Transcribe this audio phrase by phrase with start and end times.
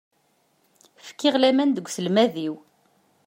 [1.07, 2.55] Fkiɣ laman deg uselmad-iw.